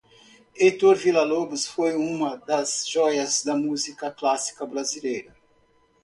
[0.59, 5.31] Heitor Villa-Lobos foi uma das joias da música clássica brasileira